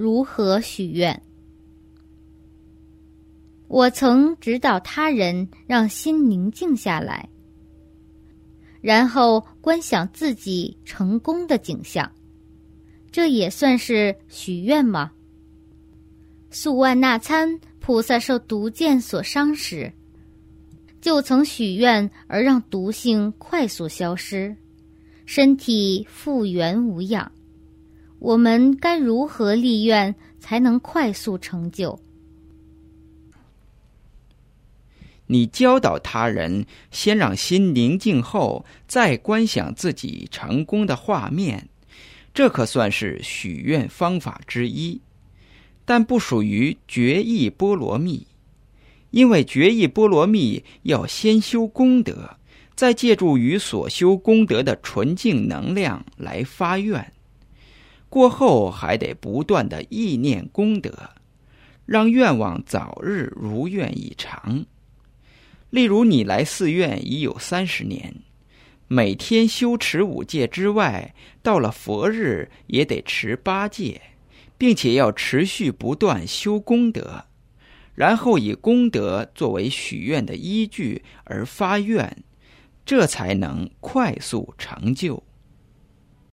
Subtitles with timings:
[0.00, 1.22] 如何许愿。
[3.68, 7.28] 我曾指导他人让心宁静下来，
[8.80, 12.10] 然后观想自己成功的景象，
[13.12, 15.12] 这也算是许愿吗？
[16.50, 19.92] 素万那参菩萨受毒箭所伤时，
[21.00, 24.56] 就曾许愿而让毒性快速消失，
[25.26, 27.30] 身体复原无恙。
[28.20, 31.98] 我们该如何立愿才能快速成就？
[35.26, 41.68] 你教导他人，先让心宁静后，再观想自己成功的画面，
[42.34, 45.00] 这可算是许愿方法之一，
[45.86, 48.26] 但不属于决意波罗蜜，
[49.12, 52.36] 因为决意波罗蜜要先修功德，
[52.74, 57.12] 再借助于所修功德的纯净能量来发愿，
[58.10, 61.10] 过后还得不断的意念功德，
[61.86, 64.66] 让愿望早日如愿以偿。
[65.70, 68.16] 例如，你来寺院已有三十年，
[68.88, 74.00] 每天修持五戒之外，到了佛日也得持八戒，
[74.58, 77.26] 并且要持续不断修功德，
[77.94, 82.24] 然后以功德作为许愿的依据而发愿，
[82.84, 85.22] 这才能快速成就。